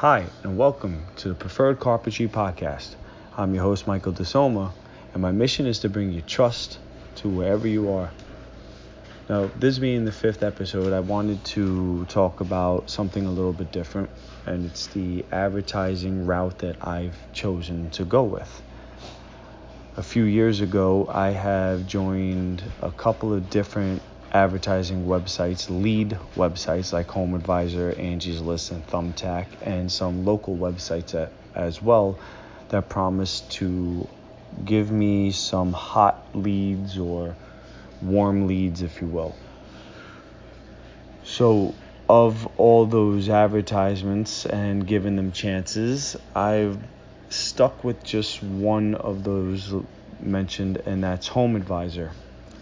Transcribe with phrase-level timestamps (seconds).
[0.00, 2.96] Hi, and welcome to the Preferred Carpentry Podcast.
[3.34, 4.70] I'm your host, Michael DeSoma,
[5.14, 6.76] and my mission is to bring you trust
[7.14, 8.10] to wherever you are.
[9.30, 13.72] Now, this being the fifth episode, I wanted to talk about something a little bit
[13.72, 14.10] different,
[14.44, 18.62] and it's the advertising route that I've chosen to go with.
[19.96, 26.92] A few years ago, I have joined a couple of different advertising websites, lead websites
[26.92, 32.18] like Home Advisor, Angie's List, and Thumbtack, and some local websites as well
[32.68, 34.06] that promise to
[34.64, 37.36] give me some hot leads or
[38.02, 39.34] warm leads, if you will.
[41.24, 41.74] So,
[42.08, 46.78] of all those advertisements and giving them chances, I've
[47.28, 49.74] stuck with just one of those
[50.20, 52.12] mentioned, and that's Home Advisor.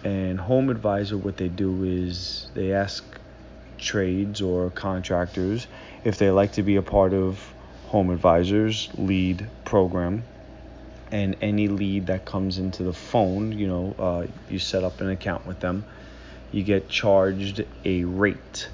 [0.05, 3.03] And Home Advisor, what they do is they ask
[3.79, 5.67] trades or contractors
[6.05, 7.41] if they like to be a part of
[7.87, 10.25] Home Advisor's lead program
[11.11, 15.09] and any lead that comes into the phone, you know, uh, you set up an
[15.11, 15.85] account with them,
[16.53, 18.69] you get charged a rate.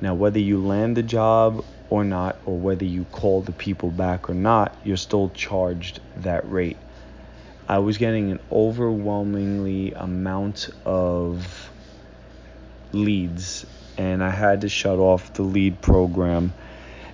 [0.00, 4.30] Now, whether you land the job or not, or whether you call the people back
[4.30, 6.78] or not, you're still charged that rate.
[7.68, 11.70] I was getting an overwhelmingly amount of
[12.92, 16.52] leads, and I had to shut off the lead program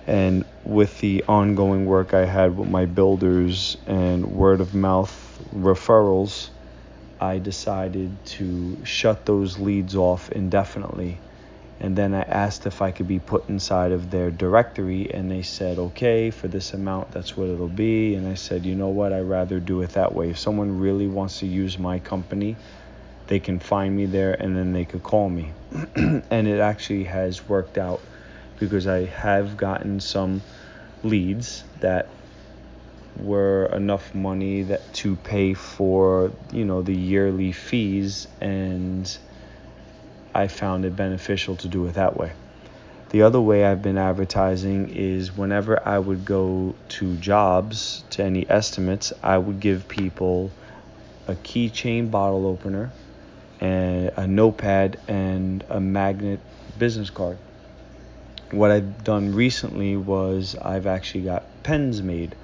[0.09, 6.49] and with the ongoing work I had with my builders and word of mouth referrals,
[7.19, 11.19] I decided to shut those leads off indefinitely.
[11.81, 15.43] And then I asked if I could be put inside of their directory, and they
[15.43, 18.15] said, okay, for this amount, that's what it'll be.
[18.15, 20.31] And I said, you know what, I'd rather do it that way.
[20.31, 22.57] If someone really wants to use my company,
[23.27, 25.53] they can find me there and then they could call me.
[25.95, 28.01] and it actually has worked out
[28.59, 30.41] because I have gotten some
[31.03, 32.09] leads that
[33.17, 39.17] were enough money that to pay for you know the yearly fees and
[40.33, 42.31] I found it beneficial to do it that way.
[43.09, 48.47] The other way I've been advertising is whenever I would go to jobs to any
[48.49, 50.51] estimates, I would give people
[51.27, 52.91] a keychain bottle opener
[53.59, 56.39] and a notepad and a magnet
[56.77, 57.37] business card
[58.51, 62.35] what I've done recently was I've actually got pens made.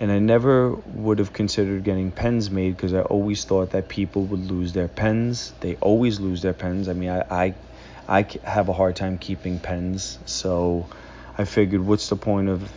[0.00, 4.22] And I never would have considered getting pens made because I always thought that people
[4.24, 5.52] would lose their pens.
[5.60, 6.88] They always lose their pens.
[6.88, 7.54] I mean, I, I,
[8.08, 10.18] I have a hard time keeping pens.
[10.24, 10.88] So
[11.36, 12.72] I figured, what's the point of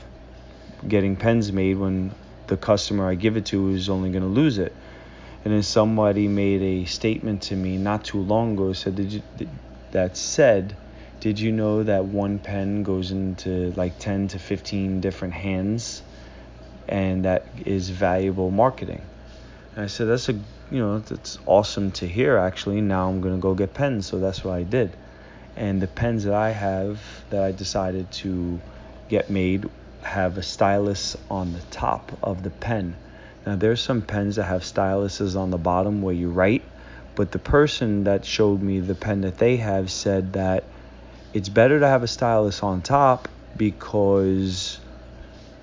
[0.85, 2.13] getting pens made when
[2.47, 4.75] the customer I give it to is only going to lose it?
[5.45, 9.47] And then somebody made a statement to me not too long ago said that,
[9.91, 10.75] that said
[11.21, 16.01] did you know that one pen goes into like 10 to 15 different hands
[16.87, 19.01] and that is valuable marketing?
[19.75, 22.81] And I said, that's a, you know, that's awesome to hear actually.
[22.81, 24.07] Now I'm to go get pens.
[24.07, 24.95] So that's what I did.
[25.55, 26.99] And the pens that I have
[27.29, 28.59] that I decided to
[29.09, 29.69] get made
[30.01, 32.95] have a stylus on the top of the pen.
[33.45, 36.63] Now there's some pens that have styluses on the bottom where you write,
[37.15, 40.63] but the person that showed me the pen that they have said that
[41.33, 43.27] it's better to have a stylus on top
[43.57, 44.79] because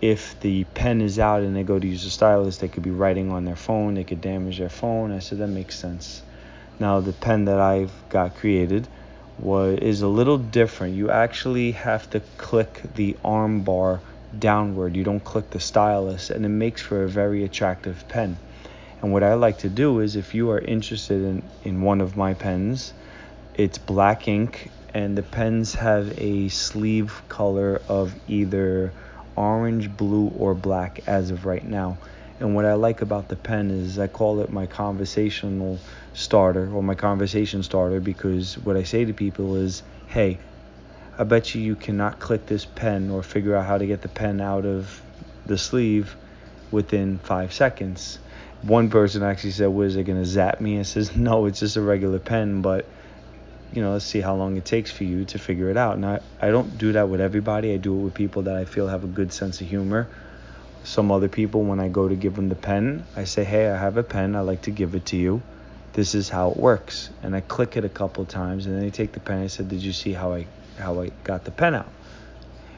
[0.01, 2.91] if the pen is out and they go to use a stylus, they could be
[2.91, 5.13] writing on their phone, they could damage their phone.
[5.13, 6.23] I said that makes sense.
[6.79, 8.89] Now the pen that I've got created
[9.39, 10.95] was is a little different.
[10.97, 14.01] You actually have to click the arm bar
[14.39, 14.97] downward.
[14.97, 18.37] You don't click the stylus and it makes for a very attractive pen.
[19.03, 22.17] And what I like to do is if you are interested in, in one of
[22.17, 22.93] my pens,
[23.55, 28.93] it's black ink and the pens have a sleeve color of either
[29.37, 31.99] orange, blue, or black as of right now.
[32.39, 35.79] And what I like about the pen is I call it my conversational
[36.15, 40.39] starter or my conversation starter because what I say to people is, hey,
[41.19, 44.09] I bet you you cannot click this pen or figure out how to get the
[44.09, 45.03] pen out of
[45.45, 46.17] the sleeve
[46.71, 48.19] within five seconds.
[48.63, 51.83] One person actually said, "Was it gonna zap me?" I says, "No, it's just a
[51.83, 52.87] regular pen, but
[53.73, 55.95] you know, let's see how long it takes for you to figure it out.
[55.95, 57.73] And I, I don't do that with everybody.
[57.73, 60.09] I do it with people that I feel have a good sense of humor.
[60.83, 63.77] Some other people, when I go to give them the pen, I say, hey, I
[63.77, 64.35] have a pen.
[64.35, 65.43] I like to give it to you.
[65.93, 67.11] This is how it works.
[67.23, 69.43] And I click it a couple times, and then they take the pen.
[69.43, 70.47] I said, did you see how I
[70.79, 71.91] how I got the pen out?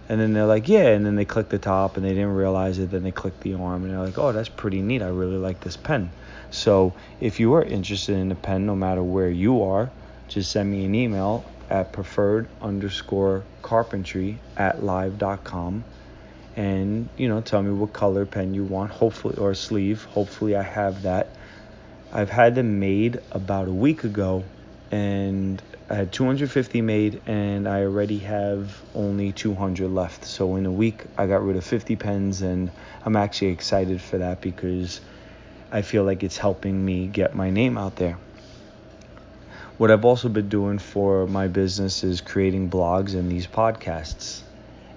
[0.08, 0.88] And then they're like, yeah.
[0.88, 2.90] And then they click the top, and they didn't realize it.
[2.90, 5.00] Then they click the arm, and they're like, oh, that's pretty neat.
[5.00, 6.10] I really like this pen.
[6.50, 9.90] So if you are interested in a pen, no matter where you are,
[10.32, 15.84] just send me an email at preferred underscore carpentry at live.com
[16.56, 20.05] and you know tell me what color pen you want hopefully or sleeve.
[20.05, 21.29] Hopefully i have that.
[22.12, 24.44] I've had them made about a week ago
[24.90, 30.25] and i had 250 made and i already have only 200 left.
[30.25, 32.70] So in a week i got rid of 50 pens and
[33.05, 35.00] i'm actually excited for that because
[35.70, 38.19] i feel like it's helping me get my name out there
[39.78, 44.42] what i've also been doing for my business is creating blogs and these podcasts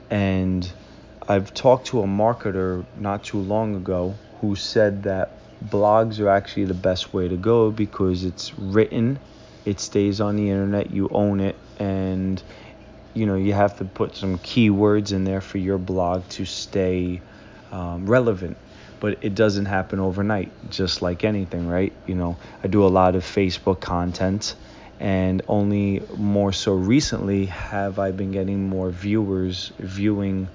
[0.09, 0.71] and
[1.27, 5.31] I've talked to a marketer not too long ago who said that
[5.63, 9.17] blogs are actually the best way to go because it's written,
[9.65, 12.41] it stays on the internet, you own it, and
[13.15, 17.21] you know you have to put some keywords in there for your blog to stay
[17.71, 18.55] um, relevant.
[18.99, 21.91] But it doesn't happen overnight, just like anything, right?
[22.05, 24.55] You know, I do a lot of Facebook content,
[24.99, 30.47] and only more so recently have I been getting more viewers viewing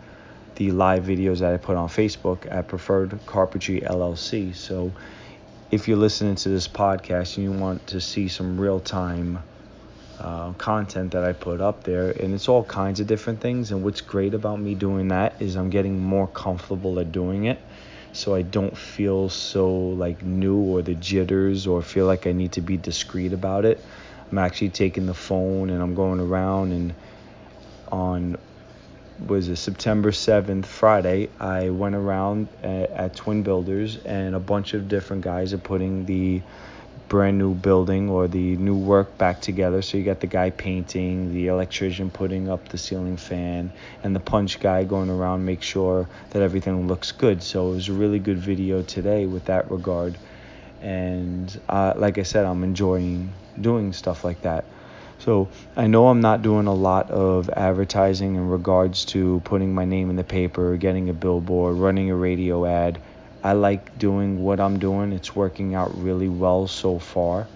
[0.57, 4.55] the live videos that I put on Facebook at Preferred Carpentry LLC.
[4.55, 4.93] So
[5.71, 9.43] if you're listening to this podcast and you want to see some real time
[10.19, 13.71] uh, content that I put up there, and it's all kinds of different things.
[13.71, 17.59] And what's great about me doing that is I'm getting more comfortable at doing it.
[18.13, 22.53] So I don't feel so like new or the jitters or feel like I need
[22.53, 23.83] to be discreet about it.
[24.31, 26.95] I'm actually taking the phone and I'm going around and
[27.91, 28.37] on
[29.27, 34.73] was a September 7th, Friday, I went around at, at, Twin Builders and a bunch
[34.73, 36.41] of different guys are putting the
[37.09, 39.83] brand new building or the new work back together.
[39.83, 43.73] So you got the guy painting, the electrician putting up the ceiling fan,
[44.03, 47.43] and the punch guy going around make sure that everything looks good.
[47.43, 50.17] So it was a really good video today with that regard.
[50.81, 54.65] And uh, like I said, I'm enjoying doing stuff like that.
[55.21, 59.85] So I know I'm not doing a lot of advertising in regards to putting my
[59.85, 62.99] name in the paper, getting a billboard, running a radio ad.
[63.43, 65.13] I like doing what I'm doing.
[65.13, 67.47] It's working out really well so far.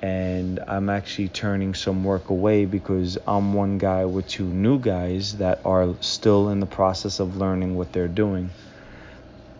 [0.00, 5.38] And I'm actually turning some work away because I'm one guy with two new guys
[5.38, 8.50] that are still in the process of learning what they're doing.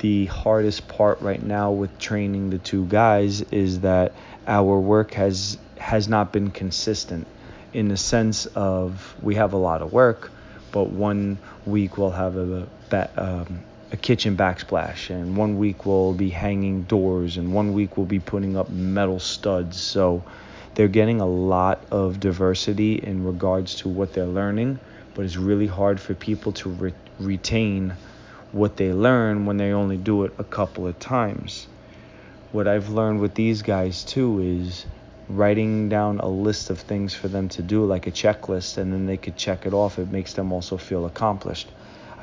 [0.05, 4.13] The hardest part right now with training the two guys is that
[4.47, 7.27] our work has has not been consistent
[7.73, 10.31] in the sense of we have a lot of work,
[10.73, 12.69] but one week we'll have a,
[13.17, 18.05] um, a kitchen backsplash, and one week we'll be hanging doors, and one week we'll
[18.05, 19.81] be putting up metal studs.
[19.81, 20.23] So
[20.75, 24.81] they're getting a lot of diversity in regards to what they're learning,
[25.15, 27.95] but it's really hard for people to re- retain
[28.55, 31.67] what they learn when they only do it a couple of times.
[32.53, 34.87] What I've learned with these guys too is
[35.29, 39.07] writing down a list of things for them to do, like a checklist, and then
[39.07, 39.99] they could check it off.
[39.99, 41.69] It makes them also feel accomplished.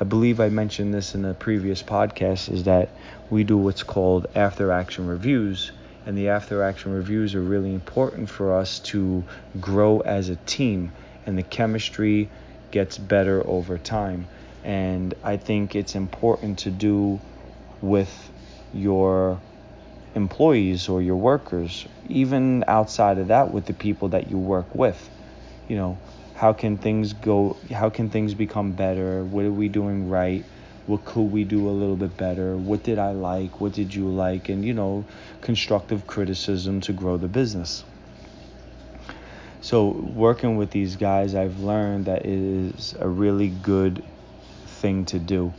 [0.00, 2.88] I believe I mentioned this in a previous podcast is that
[3.28, 5.70] we do what's called after action reviews,
[6.06, 9.22] and the after action reviews are really important for us to
[9.60, 10.92] grow as a team,
[11.26, 12.30] and the chemistry
[12.70, 14.26] gets better over time.
[14.64, 17.20] And I think it's important to do
[17.80, 18.30] with
[18.72, 19.40] your
[20.14, 25.10] employees or your workers, even outside of that with the people that you work with.
[25.68, 25.98] You know,
[26.34, 29.24] how can things go how can things become better?
[29.24, 30.44] What are we doing right?
[30.86, 32.56] What could we do a little bit better?
[32.56, 33.60] What did I like?
[33.60, 34.48] What did you like?
[34.48, 35.04] And you know,
[35.40, 37.84] constructive criticism to grow the business.
[39.60, 44.02] So, working with these guys, I've learned that it is a really good
[44.82, 45.52] thing to do.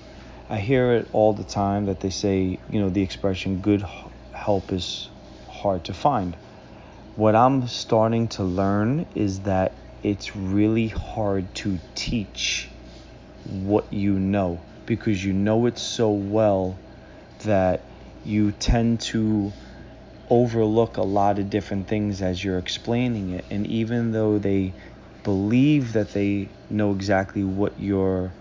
[0.50, 3.84] I hear it all the time that they say, you know, the expression good
[4.34, 5.10] help is
[5.48, 6.36] hard to find.
[7.16, 12.70] What I'm starting to learn is that it's really hard to teach
[13.46, 16.78] what you know because you know it so well
[17.46, 17.82] that
[18.26, 19.54] you tend to
[20.30, 23.46] overlook a lot of different things as you're explaining it.
[23.50, 24.74] And even though they
[25.24, 28.34] believe that they know exactly what you're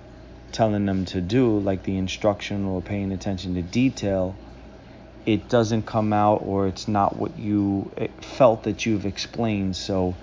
[0.53, 4.37] telling them to do, like the instruction or paying attention to detail,
[5.25, 7.91] it doesn't come out or it's not what you
[8.21, 9.77] felt that you've explained.
[9.77, 10.15] So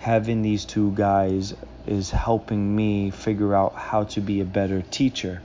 [0.00, 1.54] having these two guys
[1.86, 5.40] is helping me figure out how to be a better teacher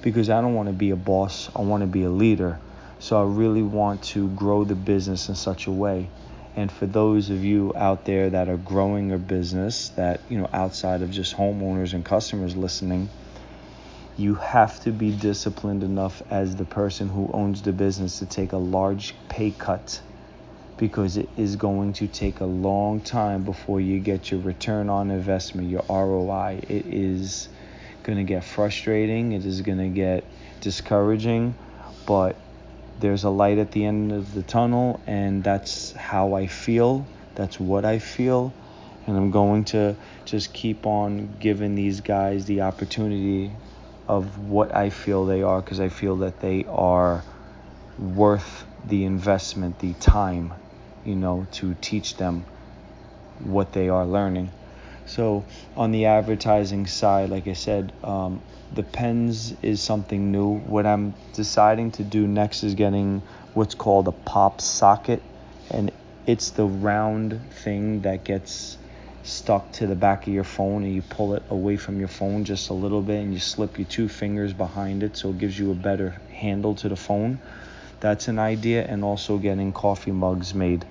[0.00, 2.58] because I don't want to be a boss, I want to be a leader.
[2.98, 6.08] So I really want to grow the business in such a way.
[6.54, 10.48] And for those of you out there that are growing a business that, you know,
[10.52, 13.08] outside of just homeowners and customers listening,
[14.16, 18.52] you have to be disciplined enough as the person who owns the business to take
[18.52, 20.00] a large pay cut
[20.76, 25.10] because it is going to take a long time before you get your return on
[25.10, 26.60] investment, your ROI.
[26.68, 27.48] It is
[28.02, 29.32] going to get frustrating.
[29.32, 30.24] It is going to get
[30.60, 31.54] discouraging,
[32.06, 32.36] but
[33.00, 37.06] there's a light at the end of the tunnel, and that's how I feel.
[37.34, 38.52] That's what I feel.
[39.06, 43.50] And I'm going to just keep on giving these guys the opportunity
[44.08, 47.24] of what I feel they are because I feel that they are
[47.98, 50.54] worth the investment, the time,
[51.04, 52.44] you know, to teach them
[53.44, 54.50] what they are learning.
[55.06, 55.44] So
[55.76, 58.40] on the advertising side, like I said, um,
[58.72, 60.58] the pens is something new.
[60.58, 63.22] What I'm deciding to do next is getting
[63.54, 65.22] what's called a pop socket,
[65.70, 65.92] and
[66.26, 68.78] it's the round thing that gets
[69.22, 72.44] stuck to the back of your phone and you pull it away from your phone
[72.44, 75.58] just a little bit and you slip your two fingers behind it so it gives
[75.58, 77.38] you a better handle to the phone.
[78.00, 80.84] That's an idea, and also getting coffee mugs made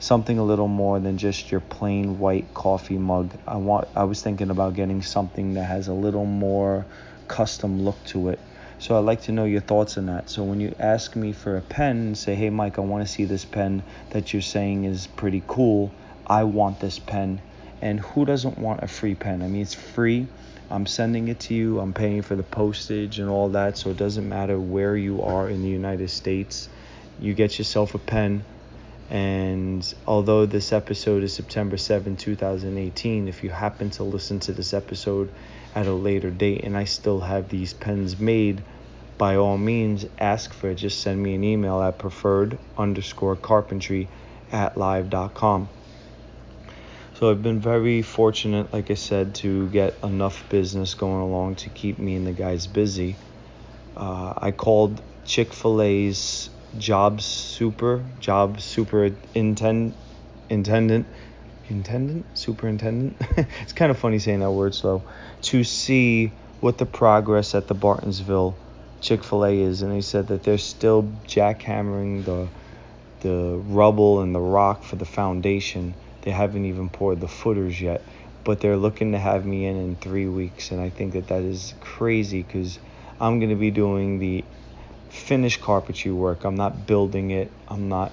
[0.00, 3.32] something a little more than just your plain white coffee mug.
[3.46, 6.84] I want I was thinking about getting something that has a little more
[7.26, 8.38] custom look to it.
[8.78, 10.28] So I'd like to know your thoughts on that.
[10.28, 13.24] So when you ask me for a pen, say, "Hey Mike, I want to see
[13.24, 15.90] this pen that you're saying is pretty cool.
[16.26, 17.40] I want this pen."
[17.80, 19.42] And who doesn't want a free pen?
[19.42, 20.26] I mean, it's free.
[20.70, 21.80] I'm sending it to you.
[21.80, 25.48] I'm paying for the postage and all that, so it doesn't matter where you are
[25.48, 26.68] in the United States.
[27.20, 28.44] You get yourself a pen
[29.10, 34.74] and although this episode is September 7, 2018, if you happen to listen to this
[34.74, 35.30] episode
[35.74, 38.62] at a later date and I still have these pens made,
[39.16, 40.76] by all means ask for it.
[40.76, 44.08] Just send me an email at preferred underscore carpentry
[44.52, 45.68] at live.com.
[47.18, 51.68] So I've been very fortunate, like I said, to get enough business going along to
[51.68, 53.16] keep me and the guys busy.
[53.96, 59.96] Uh, I called Chick fil A's job super job superintendent
[60.48, 61.06] intendant
[61.68, 62.24] intendant?
[62.34, 63.20] Superintendent?
[63.62, 65.02] It's kind of funny saying that word slow.
[65.50, 68.54] To see what the progress at the bartonsville
[69.00, 72.46] chick-fil-a is and they said that they're still jackhammering the
[73.22, 75.94] the rubble and the rock for the foundation
[76.28, 78.02] they haven't even poured the footers yet
[78.44, 81.42] but they're looking to have me in in three weeks and i think that that
[81.42, 82.78] is crazy because
[83.18, 84.44] i'm going to be doing the
[85.08, 86.44] finished carpentry work.
[86.44, 87.50] I'm not building it.
[87.68, 88.12] I'm not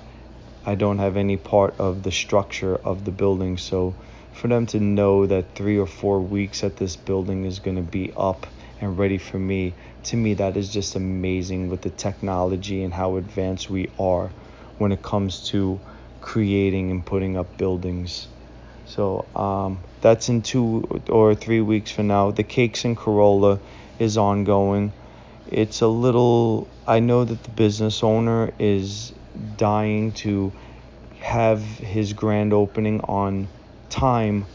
[0.65, 3.57] I don't have any part of the structure of the building.
[3.57, 3.93] So
[4.33, 7.83] for them to know that 3 or 4 weeks that this building is going to
[7.83, 8.47] be up
[8.81, 13.17] and ready for me, to me that is just amazing with the technology and how
[13.17, 14.31] advanced we are
[14.77, 15.79] when it comes to
[16.25, 18.27] creating and putting up buildings.
[18.87, 22.31] So um, that's in two or three weeks from now.
[22.31, 23.59] The Cakes and Corolla
[23.99, 24.91] is ongoing
[25.47, 29.13] it's a little I know that the business owner is
[29.57, 30.51] dying to
[31.19, 33.47] have his grand opening on
[33.89, 34.45] time,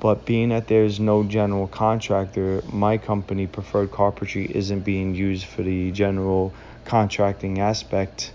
[0.00, 5.62] but being that there's no general contractor, my company, Preferred Carpentry, isn't being used for
[5.62, 6.52] the general
[6.84, 8.32] contracting aspect.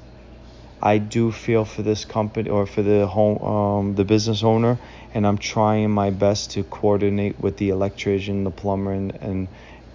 [0.82, 4.78] I do feel for this company or for the home, um, the business owner,
[5.14, 9.48] and I'm trying my best to coordinate with the electrician, the plumber, and, and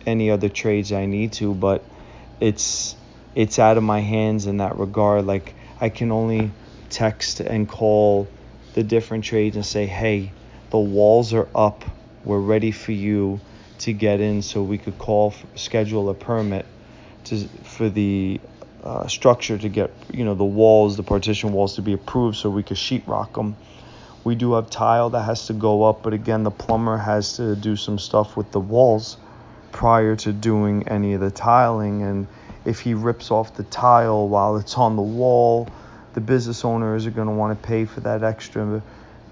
[0.07, 1.55] any other trades I need to.
[1.55, 1.85] But
[2.41, 2.97] it's
[3.35, 5.27] it's out of my hands in that regard.
[5.27, 6.51] Like I can only
[6.89, 8.29] text and call
[8.75, 10.33] the different trades and say, "Hey,
[10.71, 11.85] the walls are up.
[12.25, 13.41] We're ready for you
[13.79, 16.67] to get in." So we could call schedule a permit
[17.25, 18.41] to for the
[18.83, 22.51] uh, structure to get you know the walls, the partition walls to be approved, so
[22.51, 23.57] we could sheetrock them.
[24.23, 27.57] We do have tile that has to go up, but again, the plumber has to
[27.57, 29.17] do some stuff with the walls
[29.73, 32.03] prior to doing any of the tiling.
[32.03, 32.27] And
[32.65, 35.69] if he rips off the tile while it's on the wall,
[36.13, 38.83] the business owners are going to want to pay for that extra,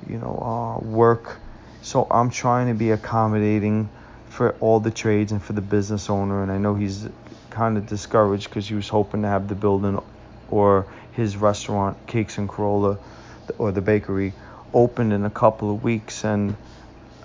[0.08, 1.38] you know, uh, work.
[1.82, 3.90] So I'm trying to be accommodating
[4.28, 6.42] for all the trades and for the business owner.
[6.42, 7.08] And I know he's
[7.50, 10.00] kind of discouraged because he was hoping to have the building
[10.50, 12.98] or his restaurant, Cakes and Corolla,
[13.58, 14.32] or the bakery,
[14.72, 16.24] opened in a couple of weeks.
[16.24, 16.56] And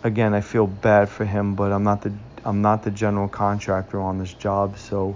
[0.04, 2.14] again, I feel bad for him, but I'm not the
[2.46, 5.16] I'm not the general contractor on this job, so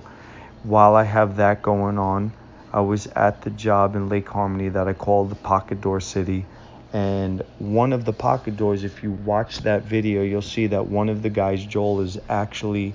[0.63, 2.31] while I have that going on,
[2.71, 6.45] I was at the job in Lake Harmony that I called the Pocket Door City.
[6.93, 11.09] And one of the pocket doors, if you watch that video, you'll see that one
[11.09, 12.93] of the guys, Joel, is actually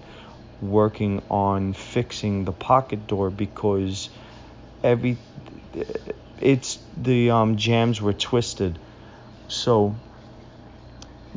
[0.63, 4.09] working on fixing the pocket door because
[4.83, 5.19] every
[6.41, 8.79] it's the um, jambs were twisted.
[9.49, 9.95] So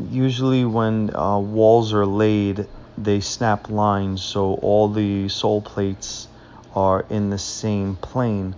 [0.10, 2.68] usually when uh, walls are laid
[2.98, 6.28] they snap lines so all the sole plates
[6.76, 8.56] are in the same plane.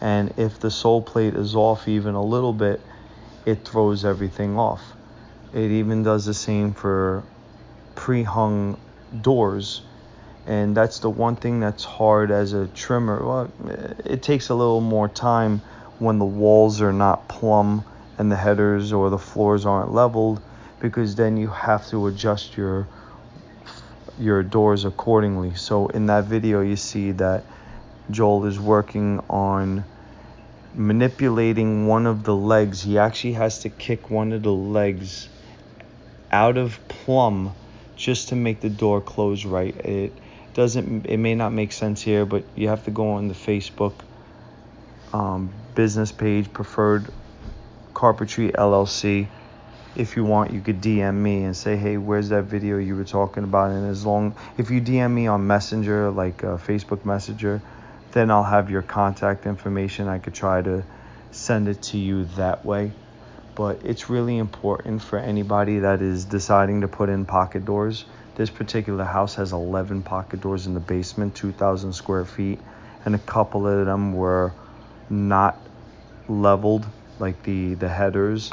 [0.00, 2.80] And if the sole plate is off even a little bit,
[3.46, 4.82] it throws everything off.
[5.54, 7.22] It even does the same for
[7.94, 8.78] pre hung
[9.22, 9.82] doors.
[10.46, 13.24] And that's the one thing that's hard as a trimmer.
[13.24, 13.52] Well,
[14.04, 15.62] it takes a little more time
[15.98, 17.84] when the walls are not plumb
[18.18, 20.40] and the headers or the floors aren't leveled
[20.80, 22.86] because then you have to adjust your
[24.18, 25.54] your doors accordingly.
[25.54, 27.44] So in that video you see that
[28.10, 29.84] Joel is working on
[30.74, 32.82] manipulating one of the legs.
[32.82, 35.28] He actually has to kick one of the legs
[36.30, 37.54] out of plumb
[37.96, 39.74] just to make the door close right.
[39.84, 40.12] It
[40.54, 43.94] doesn't it may not make sense here, but you have to go on the Facebook
[45.12, 47.12] um, business page, preferred
[47.92, 49.26] carpentry LLC.
[49.96, 53.04] If you want, you could DM me and say, "Hey, where's that video you were
[53.04, 57.60] talking about?" And as long if you DM me on Messenger, like uh, Facebook Messenger,
[58.12, 60.08] then I'll have your contact information.
[60.08, 60.84] I could try to
[61.30, 62.92] send it to you that way.
[63.54, 68.04] But it's really important for anybody that is deciding to put in pocket doors.
[68.36, 72.58] This particular house has 11 pocket doors in the basement, 2,000 square feet,
[73.04, 74.52] and a couple of them were
[75.08, 75.60] not
[76.28, 76.84] leveled,
[77.20, 78.52] like the, the headers.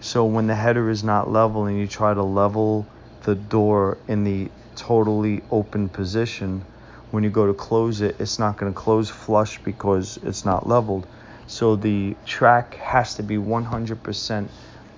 [0.00, 2.86] So when the header is not level and you try to level
[3.22, 6.62] the door in the totally open position,
[7.10, 10.66] when you go to close it, it's not going to close flush because it's not
[10.66, 11.06] leveled.
[11.46, 14.48] So the track has to be 100%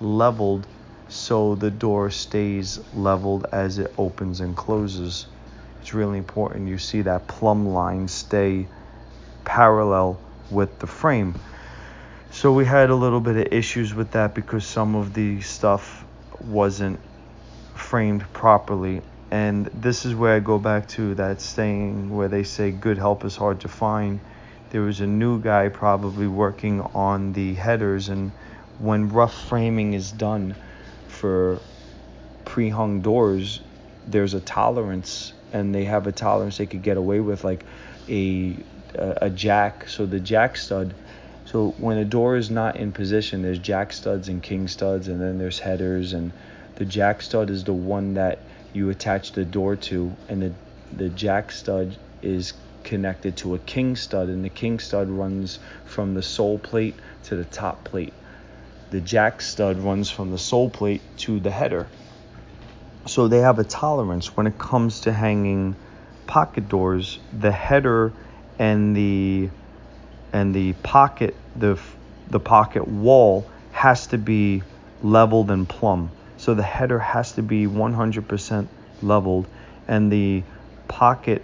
[0.01, 0.67] leveled
[1.09, 5.27] so the door stays leveled as it opens and closes.
[5.81, 8.67] It's really important you see that plumb line stay
[9.45, 10.19] parallel
[10.51, 11.35] with the frame.
[12.31, 16.05] So we had a little bit of issues with that because some of the stuff
[16.41, 16.99] wasn't
[17.75, 22.71] framed properly and this is where I go back to that saying where they say
[22.71, 24.19] good help is hard to find.
[24.69, 28.31] There was a new guy probably working on the headers, and
[28.79, 30.55] when rough framing is done
[31.17, 31.59] for
[32.45, 33.59] pre hung doors,
[34.07, 37.65] there's a tolerance, and they have a tolerance they could get away with, like
[38.07, 38.55] a,
[38.95, 39.89] a, a jack.
[39.89, 40.93] So the jack stud.
[41.45, 45.21] So when a door is not in position, there's jack studs and king studs, and
[45.21, 46.31] then there's headers, and
[46.75, 48.39] the jack stud is the one that
[48.73, 50.51] you attach the door to, and the,
[50.95, 56.13] the jack stud is connected to a king stud, and the king stud runs from
[56.13, 58.13] the sole plate to the top plate.
[58.89, 61.87] The jack stud runs from the sole plate to the header.
[63.05, 65.75] So they have a tolerance when it comes to hanging
[66.25, 67.19] pocket doors.
[67.39, 68.13] The header
[68.59, 69.49] and the
[70.33, 71.79] and the pocket the
[72.29, 74.63] the pocket wall has to be
[75.01, 76.11] leveled and plumb.
[76.37, 78.67] So the header has to be 100%
[79.01, 79.47] leveled,
[79.87, 80.43] and the
[80.87, 81.41] pocket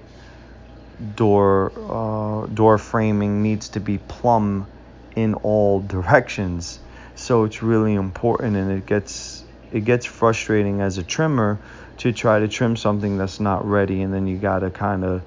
[1.15, 4.67] door uh, door framing needs to be plumb
[5.15, 6.79] in all directions.
[7.23, 11.57] So it's really important, and it gets it gets frustrating as a trimmer
[11.97, 15.21] to try to trim something that's not ready, and then you gotta kind of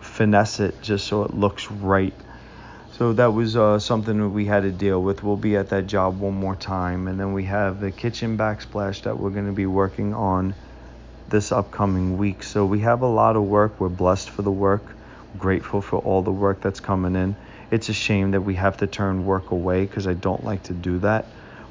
[0.00, 2.14] finesse it just so it looks right
[2.96, 5.24] so that was uh, something that we had to deal with.
[5.24, 7.08] We'll be at that job one more time.
[7.08, 10.54] And then we have the kitchen backsplash that we're going to be working on
[11.28, 12.44] this upcoming week.
[12.44, 13.80] So we have a lot of work.
[13.80, 14.84] We're blessed for the work,
[15.36, 17.34] grateful for all the work that's coming in.
[17.74, 20.72] It's a shame that we have to turn work away because I don't like to
[20.72, 21.26] do that.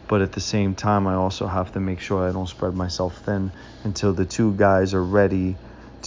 [0.10, 3.22] But at the same time, I also have to make sure I don't spread myself
[3.24, 3.54] thin
[3.86, 5.56] until the two guys are ready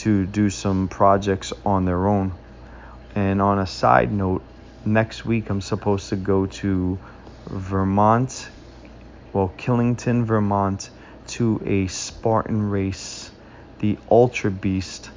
[0.04, 2.34] to do some projects on their own.
[3.14, 4.44] And on a side note,
[4.84, 6.98] next week I'm supposed to go to
[7.46, 8.50] Vermont,
[9.32, 10.90] well, Killington, Vermont,
[11.28, 13.30] to a Spartan race,
[13.78, 15.08] the Ultra Beast.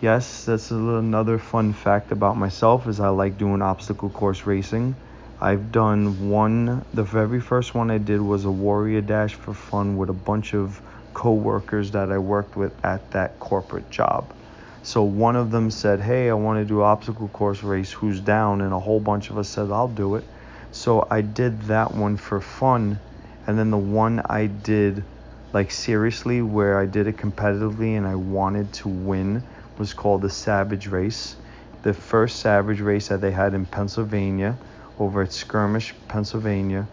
[0.00, 5.00] Yes, that's another fun fact about myself is I like doing obstacle course racing.
[5.40, 9.96] I've done one, the very first one I did was a Warrior Dash for fun
[9.96, 10.80] with a bunch of
[11.12, 14.34] co-workers that I worked with at that corporate job.
[14.82, 17.92] So one of them said, Hey, I want to do obstacle course race.
[17.92, 18.60] Who's down?
[18.60, 20.28] And a whole bunch of us said, I'll do it.
[20.70, 23.00] So I did that one for fun.
[23.46, 25.06] And then the one I did,
[25.52, 29.44] like seriously, where I did it competitively and I wanted to win,
[29.78, 31.36] was called the Savage Race.
[31.82, 34.56] The first Savage Race that they had in Pennsylvania,
[34.98, 36.86] over at Skirmish, Pennsylvania,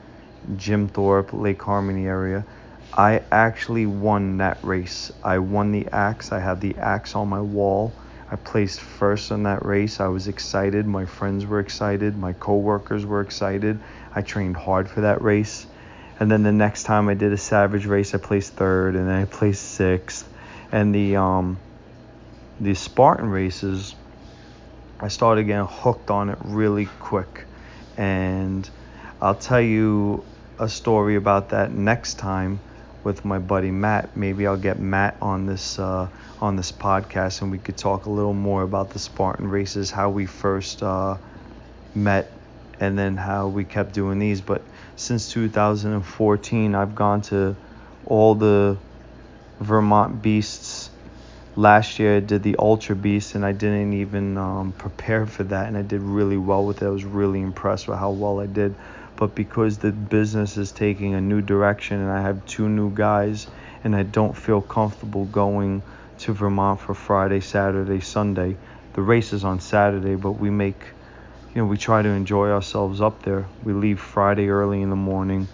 [0.57, 2.43] Jim Thorpe, Lake Harmony area.
[2.93, 5.11] I actually won that race.
[5.23, 6.31] I won the axe.
[6.31, 7.93] I had the axe on my wall.
[8.29, 9.99] I placed first in that race.
[9.99, 10.85] I was excited.
[10.85, 12.17] My friends were excited.
[12.17, 13.79] My coworkers were excited.
[14.13, 15.67] I trained hard for that race.
[16.19, 19.15] And then the next time I did a savage race, I placed third, and then
[19.15, 20.27] I placed sixth.
[20.71, 21.59] And the um,
[22.61, 23.95] the Spartan races,
[24.99, 27.45] I started getting hooked on it really quick.
[27.97, 28.69] And
[29.19, 30.23] I'll tell you
[30.59, 32.59] a story about that next time
[33.03, 34.15] with my buddy Matt.
[34.15, 36.07] Maybe I'll get Matt on this uh,
[36.39, 40.11] on this podcast, and we could talk a little more about the Spartan races, how
[40.11, 41.17] we first uh,
[41.95, 42.31] met,
[42.79, 44.39] and then how we kept doing these.
[44.39, 44.61] But
[44.95, 47.55] since 2014, I've gone to
[48.05, 48.77] all the
[49.59, 50.90] Vermont Beasts.
[51.55, 55.67] Last year I did the Ultra Beast, and I didn't even um, prepare for that,
[55.67, 56.85] and I did really well with it.
[56.85, 58.75] I was really impressed with how well I did
[59.21, 63.45] but because the business is taking a new direction and I have two new guys
[63.83, 65.83] and I don't feel comfortable going
[66.17, 68.57] to Vermont for Friday, Saturday, Sunday.
[68.93, 70.81] The race is on Saturday, but we make,
[71.53, 73.45] you know, we try to enjoy ourselves up there.
[73.63, 75.47] We leave Friday early in the morning,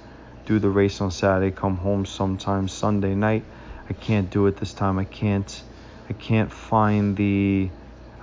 [0.46, 3.44] do the race on Saturday, come home sometime Sunday night.
[3.90, 4.98] I can't do it this time.
[4.98, 5.62] I can't,
[6.10, 7.70] I can't find the,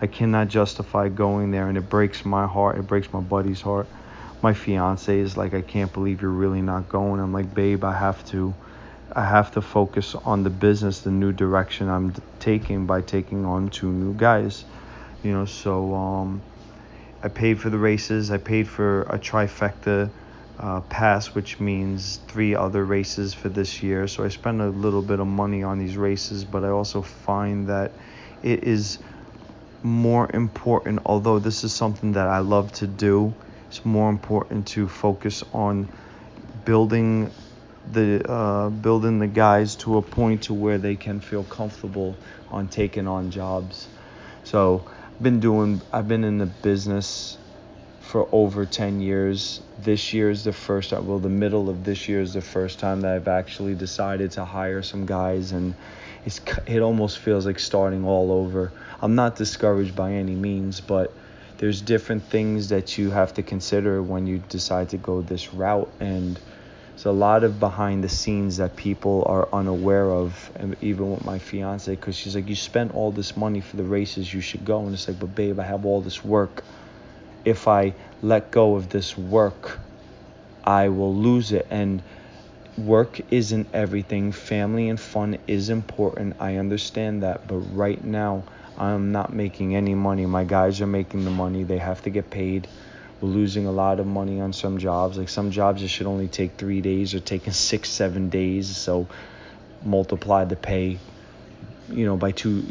[0.00, 2.78] I cannot justify going there, and it breaks my heart.
[2.78, 3.88] It breaks my buddy's heart
[4.44, 7.18] my fiance is like, I can't believe you're really not going.
[7.18, 8.54] I'm like, babe, I have to.
[9.16, 13.68] I have to focus on the business, the new direction I'm taking by taking on
[13.68, 14.64] two new guys.
[15.22, 16.42] You know, so um,
[17.22, 18.30] I paid for the races.
[18.30, 20.10] I paid for a trifecta
[20.58, 24.06] uh, pass, which means three other races for this year.
[24.06, 27.68] So I spend a little bit of money on these races, but I also find
[27.68, 27.92] that
[28.42, 28.98] it is
[29.82, 33.34] more important, although this is something that I love to do
[33.74, 35.88] it's more important to focus on
[36.64, 37.28] building
[37.90, 42.14] the uh, building the guys to a point to where they can feel comfortable
[42.52, 43.88] on taking on jobs.
[44.44, 47.36] So I've been doing I've been in the business
[48.14, 49.60] for over 10 years.
[49.82, 52.78] This year is the first uh, well the middle of this year is the first
[52.78, 55.74] time that I've actually decided to hire some guys and
[56.24, 58.70] it's it almost feels like starting all over.
[59.02, 61.12] I'm not discouraged by any means, but
[61.58, 65.90] there's different things that you have to consider when you decide to go this route
[65.98, 66.38] and
[66.90, 71.24] there's a lot of behind the scenes that people are unaware of and even with
[71.24, 74.64] my fiance because she's like you spent all this money for the races you should
[74.64, 76.62] go and it's like but babe i have all this work
[77.44, 79.78] if i let go of this work
[80.64, 82.02] i will lose it and
[82.76, 88.42] work isn't everything family and fun is important i understand that but right now
[88.76, 90.26] I'm not making any money.
[90.26, 91.62] My guys are making the money.
[91.62, 92.66] They have to get paid.
[93.20, 95.16] We're losing a lot of money on some jobs.
[95.16, 98.76] Like some jobs, it should only take three days or taking six, seven days.
[98.76, 99.06] So
[99.84, 100.98] multiply the pay,
[101.88, 102.64] you know, by two,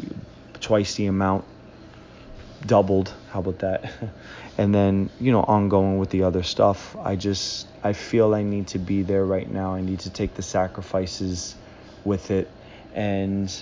[0.60, 1.44] twice the amount,
[2.66, 3.12] doubled.
[3.30, 3.92] How about that?
[4.58, 6.96] and then, you know, ongoing with the other stuff.
[6.96, 9.74] I just, I feel I need to be there right now.
[9.74, 11.54] I need to take the sacrifices
[12.04, 12.50] with it.
[12.94, 13.52] And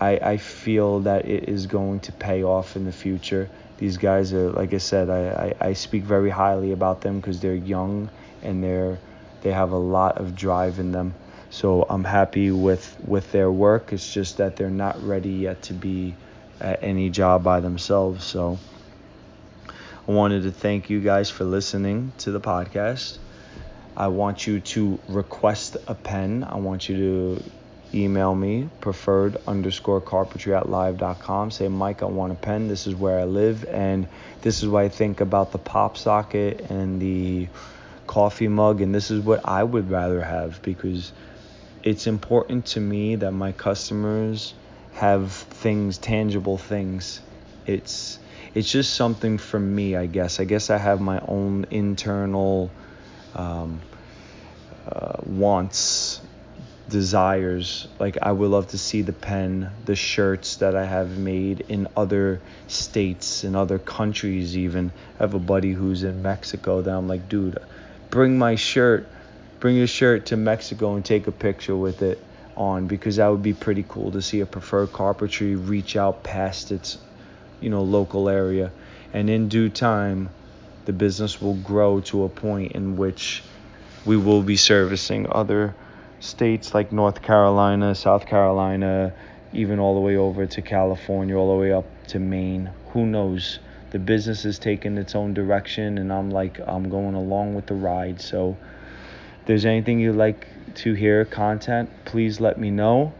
[0.00, 3.48] I, I feel that it is going to pay off in the future.
[3.78, 7.40] These guys are, like I said, I, I, I speak very highly about them because
[7.40, 8.10] they're young
[8.42, 8.98] and they're
[9.42, 11.14] they have a lot of drive in them.
[11.50, 13.92] So I'm happy with with their work.
[13.92, 16.16] It's just that they're not ready yet to be
[16.60, 18.24] at any job by themselves.
[18.24, 18.58] So
[20.08, 23.18] I wanted to thank you guys for listening to the podcast.
[23.96, 26.44] I want you to request a pen.
[26.44, 27.42] I want you to
[27.94, 32.94] email me preferred underscore carpentry at live.com say mike i want a pen this is
[32.94, 34.08] where i live and
[34.42, 37.48] this is what i think about the pop socket and the
[38.06, 41.12] coffee mug and this is what i would rather have because
[41.82, 44.52] it's important to me that my customers
[44.96, 47.20] have things tangible things
[47.66, 48.18] it's
[48.54, 52.70] it's just something for me i guess i guess i have my own internal
[53.34, 53.80] um,
[54.90, 56.20] uh, wants
[56.88, 57.88] desires.
[57.98, 61.88] Like I would love to see the pen, the shirts that I have made in
[61.96, 64.92] other states, in other countries even.
[65.18, 67.58] I have a buddy who's in Mexico that I'm like, dude,
[68.10, 69.08] bring my shirt,
[69.60, 72.22] bring your shirt to Mexico and take a picture with it
[72.56, 76.72] on because that would be pretty cool to see a preferred carpentry reach out past
[76.72, 76.98] its,
[77.60, 78.72] you know, local area.
[79.12, 80.30] And in due time,
[80.84, 83.42] the business will grow to a point in which
[84.04, 85.74] we will be servicing other
[86.20, 89.12] states like North Carolina, South Carolina,
[89.52, 92.70] even all the way over to California, all the way up to Maine.
[92.92, 93.58] Who knows?
[93.90, 97.74] The business is taking its own direction, and I'm like, I'm going along with the
[97.74, 98.20] ride.
[98.20, 98.56] So,
[99.46, 103.12] there's anything you'd like to hear content, please let me know.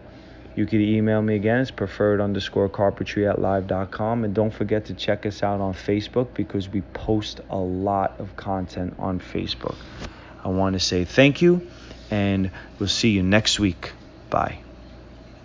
[0.56, 1.60] You could email me again.
[1.60, 4.24] It's preferred underscore carpentry at live.com.
[4.24, 8.36] And don't forget to check us out on Facebook because we post a lot of
[8.36, 9.76] content on Facebook.
[10.42, 11.66] I want to say thank you
[12.10, 13.92] and we'll see you next week.
[14.30, 14.65] Bye.